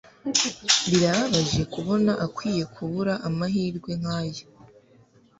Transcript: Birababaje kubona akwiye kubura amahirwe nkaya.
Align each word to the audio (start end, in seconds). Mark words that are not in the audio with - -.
Birababaje 0.89 1.61
kubona 1.73 2.11
akwiye 2.25 2.63
kubura 2.73 3.13
amahirwe 3.27 3.91
nkaya. 4.01 4.43